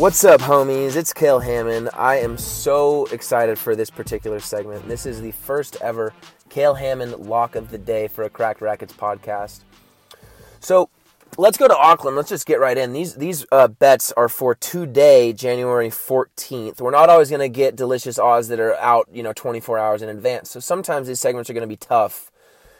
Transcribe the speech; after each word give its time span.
What's 0.00 0.24
up, 0.24 0.40
homies? 0.40 0.96
It's 0.96 1.12
Cale 1.12 1.40
Hammond. 1.40 1.90
I 1.92 2.20
am 2.20 2.38
so 2.38 3.04
excited 3.12 3.58
for 3.58 3.76
this 3.76 3.90
particular 3.90 4.40
segment. 4.40 4.88
This 4.88 5.04
is 5.04 5.20
the 5.20 5.32
first 5.32 5.76
ever 5.82 6.14
Cale 6.48 6.72
Hammond 6.72 7.16
lock 7.26 7.54
of 7.54 7.70
the 7.70 7.76
day 7.76 8.08
for 8.08 8.24
a 8.24 8.30
Cracked 8.30 8.62
Racquets 8.62 8.94
podcast. 8.94 9.60
So 10.58 10.88
let's 11.36 11.58
go 11.58 11.68
to 11.68 11.76
Auckland. 11.76 12.16
Let's 12.16 12.30
just 12.30 12.46
get 12.46 12.60
right 12.60 12.78
in. 12.78 12.94
These 12.94 13.16
these 13.16 13.44
uh, 13.52 13.68
bets 13.68 14.10
are 14.12 14.30
for 14.30 14.54
today, 14.54 15.34
January 15.34 15.90
14th. 15.90 16.80
We're 16.80 16.92
not 16.92 17.10
always 17.10 17.28
going 17.28 17.40
to 17.40 17.50
get 17.50 17.76
delicious 17.76 18.18
odds 18.18 18.48
that 18.48 18.58
are 18.58 18.76
out, 18.76 19.06
you 19.12 19.22
know, 19.22 19.34
24 19.34 19.78
hours 19.78 20.00
in 20.00 20.08
advance. 20.08 20.50
So 20.50 20.60
sometimes 20.60 21.08
these 21.08 21.20
segments 21.20 21.50
are 21.50 21.52
going 21.52 21.60
to 21.60 21.66
be 21.68 21.76
tough 21.76 22.32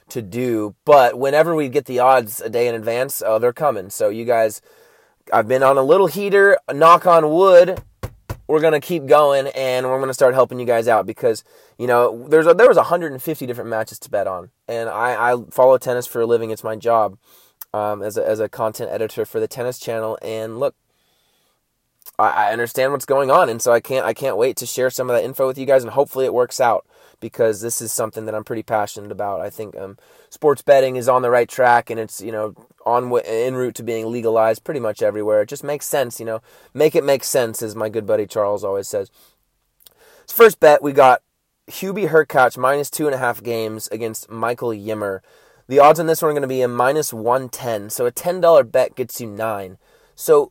to 0.09 0.23
do. 0.23 0.74
But 0.87 1.18
whenever 1.18 1.55
we 1.55 1.68
get 1.68 1.84
the 1.84 1.98
odds 1.98 2.41
a 2.41 2.48
day 2.48 2.66
in 2.66 2.74
advance, 2.74 3.23
oh, 3.27 3.38
they're 3.38 3.52
coming. 3.52 3.90
So 3.90 4.09
you 4.09 4.24
guys 4.24 4.62
I've 5.32 5.49
been 5.49 5.63
on 5.63 5.79
a 5.79 5.82
little 5.82 6.07
heater, 6.07 6.59
knock 6.73 7.07
on 7.07 7.30
wood. 7.30 7.82
We're 8.46 8.60
gonna 8.60 8.80
keep 8.80 9.07
going, 9.07 9.46
and 9.49 9.87
we're 9.87 10.01
gonna 10.01 10.15
start 10.15 10.35
helping 10.35 10.59
you 10.59 10.66
guys 10.66 10.88
out 10.88 11.07
because 11.07 11.45
you 11.79 11.87
know 11.87 12.27
there's 12.29 12.46
a, 12.46 12.54
there 12.54 12.66
was 12.66 12.77
150 12.77 13.46
different 13.46 13.71
matches 13.71 13.99
to 14.01 14.10
bet 14.10 14.27
on, 14.27 14.51
and 14.66 14.88
I, 14.88 15.32
I 15.32 15.37
follow 15.51 15.79
tennis 15.79 16.07
for 16.07 16.21
a 16.21 16.27
living. 16.27 16.51
It's 16.51 16.65
my 16.65 16.74
job 16.74 17.16
um, 17.73 18.02
as 18.02 18.16
a, 18.16 18.27
as 18.27 18.40
a 18.40 18.49
content 18.49 18.90
editor 18.90 19.24
for 19.24 19.38
the 19.38 19.46
tennis 19.46 19.79
channel, 19.79 20.18
and 20.21 20.59
look, 20.59 20.74
I, 22.18 22.49
I 22.49 22.52
understand 22.52 22.90
what's 22.90 23.05
going 23.05 23.30
on, 23.30 23.49
and 23.49 23.62
so 23.62 23.71
I 23.71 23.80
can't 23.80 24.05
I 24.05 24.15
can't 24.15 24.37
wait 24.37 24.57
to 24.57 24.66
share 24.66 24.90
some 24.90 25.09
of 25.09 25.16
that 25.16 25.24
info 25.24 25.46
with 25.46 25.59
you 25.59 25.66
guys, 25.66 25.84
and 25.84 25.93
hopefully 25.93 26.24
it 26.24 26.34
works 26.34 26.60
out 26.60 26.84
because 27.21 27.60
this 27.60 27.80
is 27.80 27.93
something 27.93 28.24
that 28.24 28.35
I'm 28.35 28.45
pretty 28.45 28.63
passionate 28.63 29.13
about. 29.13 29.40
I 29.40 29.51
think 29.51 29.76
um, 29.76 29.99
sports 30.29 30.63
betting 30.63 30.96
is 30.96 31.09
on 31.09 31.23
the 31.23 31.30
right 31.30 31.49
track 31.49 31.90
and 31.90 32.01
it's 32.01 32.21
you 32.21 32.32
know 32.32 32.54
on 32.85 33.12
en 33.24 33.54
route 33.54 33.74
to 33.77 33.82
being 33.82 34.10
legalized 34.10 34.65
pretty 34.65 34.80
much 34.80 35.02
everywhere. 35.02 35.43
It 35.43 35.49
just 35.49 35.65
makes 35.65 35.87
sense, 35.87 36.18
you 36.18 36.27
know, 36.27 36.40
make 36.74 36.95
it 36.95 37.04
make 37.04 37.24
sense, 37.24 37.62
as 37.62 37.77
my 37.77 37.88
good 37.88 38.07
buddy 38.07 38.27
Charles 38.27 38.65
always 38.65 38.88
says. 38.88 39.10
First 40.27 40.60
bet 40.60 40.82
we 40.82 40.93
got 40.93 41.23
Hubie 41.68 42.09
Hurkacz 42.09 42.57
minus 42.57 42.90
two 42.90 43.07
and 43.07 43.15
a 43.15 43.18
half 43.18 43.43
games 43.43 43.88
against 43.88 44.30
Michael 44.30 44.73
Ymer. 44.73 45.23
The 45.68 45.79
odds 45.79 46.01
on 46.01 46.07
this 46.07 46.21
one 46.21 46.30
are 46.30 46.34
going 46.34 46.43
to 46.43 46.49
be 46.49 46.62
a 46.62 46.68
minus 46.68 47.12
110. 47.12 47.90
So 47.90 48.05
a 48.05 48.10
$10 48.10 48.73
bet 48.73 48.96
gets 48.96 49.21
you 49.21 49.29
nine. 49.29 49.79
So 50.16 50.51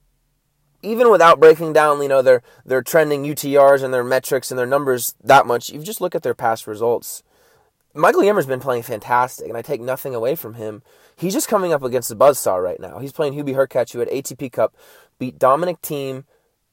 even 0.81 1.11
without 1.11 1.39
breaking 1.39 1.73
down, 1.73 2.01
you 2.01 2.07
know, 2.07 2.21
their 2.21 2.41
their 2.65 2.81
trending 2.81 3.23
UTRs 3.23 3.83
and 3.83 3.93
their 3.93 4.03
metrics 4.03 4.51
and 4.51 4.57
their 4.57 4.65
numbers 4.65 5.15
that 5.23 5.45
much, 5.45 5.69
you 5.69 5.81
just 5.81 6.01
look 6.01 6.15
at 6.15 6.23
their 6.23 6.33
past 6.33 6.67
results. 6.67 7.23
Michael 7.93 8.21
Ymer's 8.21 8.45
been 8.45 8.59
playing 8.59 8.83
fantastic, 8.83 9.47
and 9.47 9.57
I 9.57 9.61
take 9.61 9.81
nothing 9.81 10.13
away 10.13 10.35
from 10.35 10.53
him. 10.53 10.83
He's 11.15 11.33
just 11.33 11.47
coming 11.47 11.73
up 11.73 11.83
against 11.83 12.07
the 12.09 12.15
buzzsaw 12.15 12.63
right 12.63 12.79
now. 12.79 12.99
He's 12.99 13.11
playing 13.11 13.33
Hubie 13.33 13.55
Hurkacz, 13.55 13.91
who 13.91 14.01
at 14.01 14.09
ATP 14.09 14.51
Cup 14.51 14.75
beat 15.17 15.39
Dominic 15.39 15.81
Thiem, 15.81 16.23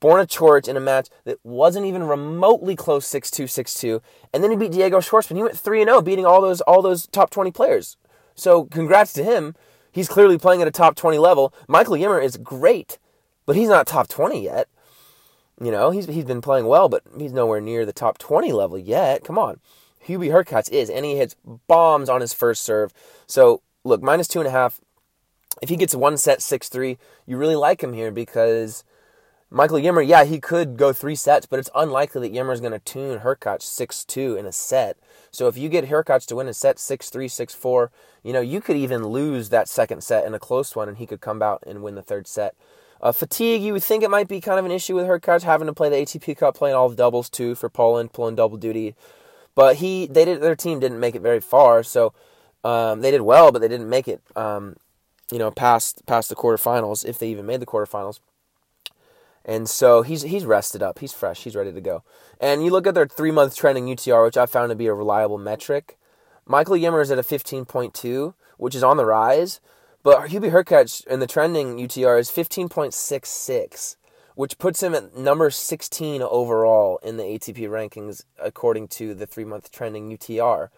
Borna 0.01 0.27
Coric 0.27 0.69
in 0.69 0.77
a 0.77 0.81
match 0.81 1.09
that 1.25 1.39
wasn't 1.43 1.87
even 1.87 2.05
remotely 2.05 2.77
close 2.77 3.07
6-2, 3.07 3.45
6-2, 3.45 4.01
and 4.33 4.45
then 4.45 4.51
he 4.51 4.57
beat 4.57 4.73
Diego 4.73 4.99
Schwartzman. 5.01 5.37
He 5.37 5.43
went 5.43 5.55
3-0, 5.55 6.05
beating 6.05 6.27
all 6.27 6.43
those 6.43 6.61
all 6.61 6.83
those 6.83 7.07
top 7.07 7.31
20 7.31 7.51
players. 7.51 7.97
So 8.35 8.65
congrats 8.67 9.15
to 9.15 9.25
him. 9.25 9.57
He's 9.91 10.09
clearly 10.09 10.37
playing 10.37 10.61
at 10.61 10.69
a 10.69 10.71
top 10.73 10.95
20 10.97 11.17
level. 11.17 11.55
Michael 11.67 11.97
Ymer 11.97 12.21
is 12.21 12.37
great 12.37 12.99
but 13.47 13.57
he's 13.57 13.69
not 13.69 13.87
top 13.87 14.09
20 14.09 14.43
yet. 14.43 14.69
You 15.61 15.71
know, 15.71 15.91
he's 15.91 16.07
he's 16.07 16.25
been 16.25 16.43
playing 16.43 16.67
well, 16.67 16.89
but 16.89 17.03
he's 17.17 17.33
nowhere 17.33 17.63
near 17.63 17.87
the 17.87 17.93
top 17.93 18.19
20 18.19 18.53
level 18.53 18.77
yet. 18.77 19.25
Come 19.25 19.39
on. 19.39 19.61
Hubie 20.07 20.31
Hurkacz 20.31 20.71
is, 20.71 20.91
and 20.91 21.05
he 21.05 21.17
hits 21.17 21.35
bombs 21.67 22.09
on 22.09 22.21
his 22.21 22.35
first 22.35 22.63
serve. 22.63 22.93
So, 23.27 23.63
look, 23.83 24.03
minus 24.03 24.29
two 24.29 24.41
and 24.41 24.49
a 24.49 24.53
half. 24.53 24.81
If 25.63 25.71
he 25.71 25.77
gets 25.77 25.95
one 25.95 26.19
set 26.19 26.43
6 26.43 26.69
3, 26.69 26.99
you 27.25 27.39
really 27.39 27.57
like 27.57 27.83
him 27.83 27.95
here 27.95 28.11
because 28.11 28.85
Michael 29.49 29.79
Ymer, 29.79 30.03
yeah, 30.03 30.25
he 30.25 30.39
could 30.39 30.77
go 30.77 30.93
three 30.93 31.15
sets, 31.15 31.47
but 31.47 31.59
it's 31.59 31.71
unlikely 31.75 32.29
that 32.29 32.37
Ymer 32.37 32.53
is 32.53 32.61
going 32.61 32.73
to 32.73 32.79
tune 32.81 33.21
Hurkacz 33.21 33.63
6 33.63 34.05
2 34.05 34.37
in 34.37 34.45
a 34.45 34.53
set. 34.53 34.99
So 35.31 35.49
if 35.49 35.57
you 35.57 35.71
get 35.71 35.89
Hurkacz 35.89 36.27
to 36.27 36.37
win 36.37 36.49
a 36.49 36.53
set 36.53 36.79
6 36.79 37.09
3, 37.09 37.27
6 37.27 37.55
4, 37.55 37.91
you 38.23 38.33
know, 38.35 38.41
you 38.41 38.61
could 38.61 38.77
even 38.77 39.07
lose 39.07 39.49
that 39.49 39.69
second 39.69 40.03
set 40.03 40.27
in 40.27 40.35
a 40.35 40.39
close 40.39 40.77
one 40.77 40.89
and 40.89 40.99
he 40.99 41.07
could 41.07 41.21
come 41.21 41.43
out 41.43 41.63
and 41.67 41.83
win 41.83 41.95
the 41.95 42.03
third 42.03 42.27
set. 42.27 42.55
Uh, 43.01 43.13
fatigue, 43.13 43.63
you 43.63 43.73
would 43.73 43.83
think 43.83 44.03
it 44.03 44.11
might 44.11 44.29
be 44.29 44.41
kind 44.41 44.59
of 44.59 44.65
an 44.65 44.71
issue 44.71 44.95
with 44.95 45.07
Hurkacz 45.07 45.43
having 45.43 45.67
to 45.67 45.73
play 45.73 45.89
the 45.89 45.97
ATP 45.97 46.37
Cup, 46.37 46.57
playing 46.57 46.75
all 46.75 46.89
the 46.89 46.97
doubles 46.97 47.29
too 47.29 47.55
for 47.55 47.69
Poland, 47.69 48.13
pulling 48.13 48.35
double 48.35 48.57
duty. 48.57 48.95
But 49.55 49.77
he, 49.77 50.07
they 50.07 50.25
did, 50.25 50.41
their 50.41 50.57
team 50.57 50.81
didn't 50.81 51.01
make 51.01 51.15
it 51.15 51.23
very 51.23 51.41
far, 51.41 51.83
so 51.83 52.13
um, 52.65 53.01
they 53.01 53.11
did 53.11 53.23
well, 53.23 53.53
but 53.53 53.61
they 53.61 53.69
didn't 53.69 53.89
make 53.89 54.09
it, 54.09 54.21
um, 54.35 54.77
you 55.31 55.39
know, 55.39 55.51
past 55.51 56.05
past 56.07 56.29
the 56.29 56.35
quarterfinals 56.35 57.05
if 57.05 57.19
they 57.19 57.29
even 57.29 57.47
made 57.47 57.61
the 57.61 57.67
quarterfinals. 57.67 58.21
And 59.45 59.71
so 59.71 60.03
he's 60.03 60.23
he's 60.23 60.45
rested 60.45 60.83
up, 60.83 60.99
he's 60.99 61.13
fresh, 61.13 61.45
he's 61.45 61.55
ready 61.55 61.73
to 61.73 61.81
go. 61.81 62.03
And 62.41 62.65
you 62.65 62.71
look 62.71 62.87
at 62.87 62.95
their 62.95 63.07
three 63.07 63.31
month 63.31 63.57
trending 63.57 63.87
UTR, 63.87 64.25
which 64.25 64.37
I 64.37 64.47
found 64.47 64.71
to 64.71 64.77
be 64.77 64.89
a 64.89 64.95
reliable 64.95 65.39
metric. 65.39 65.97
Michael 66.45 66.77
Ymer 66.77 67.01
is 67.01 67.11
at 67.11 67.19
a 67.19 67.23
15.2, 67.23 68.35
which 68.57 68.75
is 68.75 68.83
on 68.83 68.97
the 68.97 69.07
rise. 69.07 69.61
But 70.07 70.29
Hubie 70.29 70.53
Hurkacz 70.53 71.05
in 71.09 71.19
the 71.19 71.27
trending 71.27 71.79
UTR 71.79 72.21
is 72.21 72.31
15.66, 72.31 73.97
which 74.37 74.57
puts 74.57 74.81
him 74.81 74.95
at 74.95 75.17
number 75.17 75.51
16 75.51 76.23
overall 76.23 77.01
in 77.03 77.17
the 77.17 77.25
ATP 77.25 77.69
rankings 77.69 78.23
according 78.41 78.87
to 78.87 79.15
the 79.15 79.27
three 79.27 79.45
month 79.45 79.73
trending 79.73 80.17
UTR. 80.17 80.69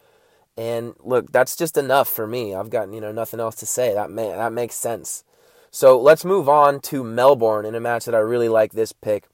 And 0.57 0.95
look, 1.01 1.31
that's 1.31 1.57
just 1.57 1.77
enough 1.77 2.09
for 2.09 2.27
me. 2.27 2.55
I've 2.55 2.71
got 2.71 2.91
you 2.91 3.03
know 3.03 3.13
nothing 3.13 3.39
else 3.39 3.57
to 3.57 3.67
say. 3.67 3.93
That 3.93 4.11
may, 4.11 4.29
that 4.29 4.55
makes 4.55 4.77
sense. 4.77 5.25
So 5.71 6.01
let's 6.01 6.25
move 6.25 6.49
on 6.49 6.81
to 6.85 7.05
Melbourne 7.05 7.67
in 7.67 7.75
a 7.75 7.81
match 7.81 8.07
that 8.07 8.15
I 8.15 8.21
really 8.21 8.49
like 8.49 8.73
this 8.73 8.93
pick. 8.93 9.29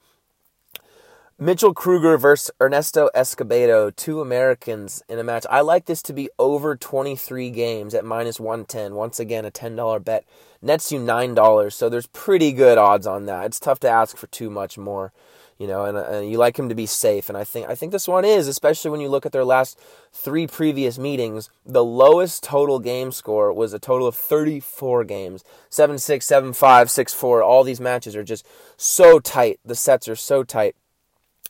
Mitchell 1.37 1.73
Krueger 1.73 2.17
versus 2.17 2.49
Ernesto 2.61 3.09
Escobedo, 3.13 3.93
two 3.93 4.21
Americans 4.21 5.03
in 5.09 5.19
a 5.19 5.23
match. 5.23 5.45
I 5.49 5.59
like 5.59 5.83
this 5.83 6.01
to 6.03 6.13
be 6.13 6.29
over 6.39 6.77
23 6.77 7.49
games 7.49 7.93
at 7.93 8.05
minus 8.05 8.39
110. 8.39 8.95
Once 8.95 9.19
again, 9.19 9.43
a 9.43 9.51
$10 9.51 10.01
bet 10.01 10.23
nets 10.61 10.93
you 10.93 10.99
$9. 10.99 11.73
So 11.73 11.89
there's 11.89 12.07
pretty 12.07 12.53
good 12.53 12.77
odds 12.77 13.05
on 13.05 13.25
that. 13.25 13.47
It's 13.47 13.59
tough 13.59 13.81
to 13.81 13.89
ask 13.89 14.15
for 14.15 14.27
too 14.27 14.49
much 14.49 14.77
more, 14.77 15.11
you 15.57 15.67
know, 15.67 15.83
and, 15.83 15.97
uh, 15.97 16.03
and 16.03 16.31
you 16.31 16.37
like 16.37 16.57
him 16.57 16.69
to 16.69 16.75
be 16.75 16.85
safe. 16.85 17.27
And 17.27 17.37
I 17.37 17.43
think 17.43 17.67
I 17.67 17.75
think 17.75 17.91
this 17.91 18.07
one 18.07 18.23
is, 18.23 18.47
especially 18.47 18.91
when 18.91 19.01
you 19.01 19.09
look 19.09 19.25
at 19.25 19.33
their 19.33 19.43
last 19.43 19.77
three 20.13 20.47
previous 20.47 20.97
meetings. 20.97 21.49
The 21.65 21.83
lowest 21.83 22.43
total 22.43 22.79
game 22.79 23.11
score 23.11 23.51
was 23.51 23.73
a 23.73 23.79
total 23.79 24.07
of 24.07 24.15
34 24.15 25.03
games 25.03 25.43
7 25.69 25.97
6, 25.97 26.25
7 26.25 26.53
5, 26.53 26.89
6 26.89 27.13
4. 27.13 27.43
All 27.43 27.65
these 27.65 27.81
matches 27.81 28.15
are 28.15 28.23
just 28.23 28.47
so 28.77 29.19
tight. 29.19 29.59
The 29.65 29.75
sets 29.75 30.07
are 30.07 30.15
so 30.15 30.45
tight. 30.45 30.77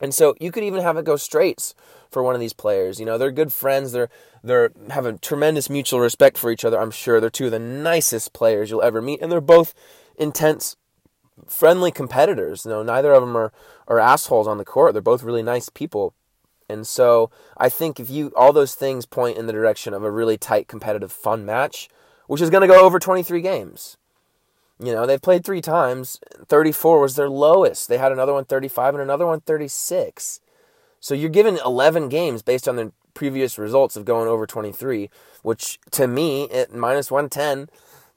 And 0.01 0.13
so 0.13 0.35
you 0.39 0.51
could 0.51 0.63
even 0.63 0.81
have 0.81 0.97
it 0.97 1.05
go 1.05 1.15
straights 1.15 1.73
for 2.11 2.21
one 2.21 2.35
of 2.35 2.41
these 2.41 2.53
players. 2.53 2.99
You 2.99 3.05
know, 3.05 3.17
they're 3.17 3.31
good 3.31 3.53
friends. 3.53 3.91
They're 3.91 4.09
they're 4.43 4.71
have 4.89 5.05
a 5.05 5.13
tremendous 5.13 5.69
mutual 5.69 5.99
respect 5.99 6.37
for 6.37 6.51
each 6.51 6.65
other. 6.65 6.79
I'm 6.79 6.91
sure 6.91 7.19
they're 7.19 7.29
two 7.29 7.45
of 7.45 7.51
the 7.51 7.59
nicest 7.59 8.33
players 8.33 8.69
you'll 8.69 8.81
ever 8.81 9.01
meet, 9.01 9.21
and 9.21 9.31
they're 9.31 9.41
both 9.41 9.73
intense, 10.17 10.75
friendly 11.47 11.91
competitors. 11.91 12.65
You 12.65 12.71
know, 12.71 12.83
neither 12.83 13.13
of 13.13 13.21
them 13.21 13.37
are 13.37 13.53
are 13.87 13.99
assholes 13.99 14.47
on 14.47 14.57
the 14.57 14.65
court. 14.65 14.93
They're 14.93 15.01
both 15.01 15.23
really 15.23 15.43
nice 15.43 15.69
people. 15.69 16.13
And 16.67 16.85
so 16.85 17.29
I 17.57 17.69
think 17.69 17.99
if 17.99 18.09
you 18.09 18.33
all 18.35 18.51
those 18.51 18.75
things 18.75 19.05
point 19.05 19.37
in 19.37 19.47
the 19.47 19.53
direction 19.53 19.93
of 19.93 20.03
a 20.03 20.11
really 20.11 20.37
tight, 20.37 20.67
competitive, 20.67 21.11
fun 21.11 21.45
match, 21.45 21.89
which 22.27 22.41
is 22.41 22.49
going 22.49 22.61
to 22.61 22.67
go 22.67 22.83
over 22.83 22.99
23 22.99 23.41
games. 23.41 23.97
You 24.79 24.91
know, 24.93 25.05
they've 25.05 25.21
played 25.21 25.45
three 25.45 25.61
times. 25.61 26.19
34 26.47 26.99
was 26.99 27.15
their 27.15 27.29
lowest. 27.29 27.87
They 27.87 27.97
had 27.97 28.11
another 28.11 28.33
one 28.33 28.45
35 28.45 28.95
and 28.95 29.03
another 29.03 29.25
one 29.25 29.41
36. 29.41 30.41
So 30.99 31.13
you're 31.13 31.29
given 31.29 31.59
11 31.63 32.09
games 32.09 32.41
based 32.41 32.67
on 32.67 32.75
the 32.75 32.91
previous 33.13 33.57
results 33.57 33.95
of 33.95 34.05
going 34.05 34.27
over 34.27 34.45
23, 34.45 35.09
which 35.41 35.79
to 35.91 36.07
me 36.07 36.49
at 36.49 36.73
minus 36.73 37.09
110, 37.09 37.69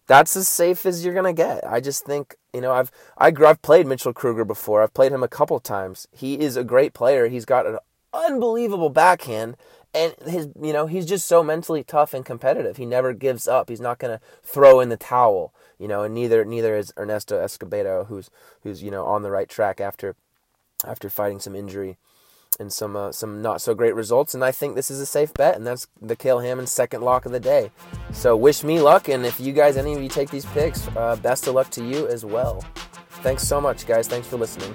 that's 0.09 0.35
as 0.37 0.49
safe 0.49 0.85
as 0.85 1.05
you're 1.05 1.15
gonna 1.15 1.33
get. 1.33 1.65
I 1.71 1.81
just 1.81 2.05
think 2.05 2.37
you 2.53 2.61
know 2.61 2.73
I've 2.73 2.91
I, 3.17 3.33
I've 3.47 3.63
played 3.63 3.87
Mitchell 3.87 4.13
Krueger 4.13 4.45
before. 4.45 4.83
I've 4.83 4.95
played 4.95 5.13
him 5.13 5.23
a 5.23 5.29
couple 5.29 5.61
times. 5.61 6.09
He 6.11 6.41
is 6.41 6.57
a 6.57 6.65
great 6.65 6.95
player. 6.95 7.29
He's 7.29 7.45
got 7.45 7.67
an 7.67 7.79
unbelievable 8.13 8.89
backhand, 8.91 9.57
and 9.95 10.15
his 10.27 10.49
you 10.61 10.73
know 10.73 10.87
he's 10.87 11.07
just 11.07 11.27
so 11.27 11.45
mentally 11.45 11.85
tough 11.85 12.15
and 12.15 12.25
competitive. 12.25 12.79
He 12.79 12.87
never 12.87 13.13
gives 13.13 13.47
up. 13.47 13.69
He's 13.69 13.81
not 13.81 13.99
to 14.01 14.21
throw 14.43 14.81
in 14.81 14.89
the 14.89 14.97
towel, 14.97 15.53
you 15.79 15.89
know. 15.89 16.03
And 16.03 16.15
neither 16.15 16.45
neither 16.45 16.77
is 16.77 16.93
Ernesto 16.99 17.39
Escobedo, 17.39 18.07
who's 18.07 18.31
who's 18.63 18.83
you 18.83 18.91
know 18.91 19.05
on 19.05 19.23
the 19.23 19.31
right 19.31 19.49
track 19.49 19.81
after 19.81 20.17
after 20.87 21.09
fighting 21.11 21.41
some 21.41 21.55
injury 21.55 21.97
and 22.59 22.73
some 22.73 22.97
uh, 22.97 23.13
some 23.13 23.43
not 23.43 23.61
so 23.61 23.75
great 23.75 23.95
results. 23.95 24.35
And 24.35 24.45
I 24.45 24.53
think 24.53 24.75
this 24.75 24.91
is 24.91 25.01
a 25.01 25.07
safe 25.07 25.33
bet, 25.35 25.57
and 25.57 25.67
that's 25.67 25.87
the 26.01 26.17
Cale 26.17 26.41
Hammond 26.41 26.69
second 26.69 27.03
lock 27.03 27.27
of 27.27 27.33
the 27.33 27.41
day. 27.41 27.71
So 28.13 28.37
wish 28.37 28.65
me 28.65 28.81
luck, 28.81 29.09
and 29.09 29.25
if 29.25 29.39
you 29.41 29.53
guys 29.53 29.77
any 29.77 29.95
of 29.95 30.03
you 30.03 30.09
take 30.09 30.31
these 30.31 30.47
picks, 30.47 30.87
uh, 30.97 31.17
best 31.17 31.47
of 31.47 31.55
luck 31.55 31.71
to 31.71 31.85
you 31.85 32.07
as 32.09 32.25
well. 32.25 32.65
Thanks 33.23 33.43
so 33.43 33.61
much, 33.61 33.87
guys. 33.87 34.07
Thanks 34.09 34.29
for 34.29 34.37
listening. 34.37 34.75